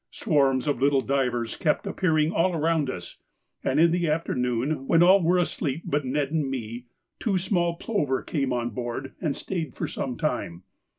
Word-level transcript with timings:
Swarms 0.09 0.65
of 0.67 0.81
little 0.81 1.01
divers 1.01 1.55
kept 1.55 1.85
appearing 1.85 2.31
all 2.31 2.57
round 2.59 2.89
us, 2.89 3.17
and 3.63 3.79
in 3.79 3.91
the 3.91 4.07
afternoon, 4.09 4.87
when 4.87 5.03
all 5.03 5.21
were 5.21 5.37
asleep 5.37 5.83
but 5.85 6.03
Ned 6.05 6.31
and 6.31 6.49
me, 6.49 6.87
two 7.19 7.37
small 7.37 7.75
plover 7.75 8.23
came 8.23 8.51
on 8.51 8.71
board 8.71 9.13
and 9.21 9.35
stayed 9.35 9.75
for 9.75 9.87
some 9.87 10.17
time. 10.17 10.63